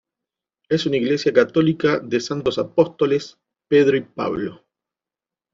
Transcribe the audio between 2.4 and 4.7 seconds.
Apóstoles Pedro y Pablo.